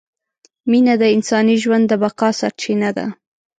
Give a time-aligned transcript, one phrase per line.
[0.69, 3.05] مینه د انساني ژوند د بقاء سرچینه ده!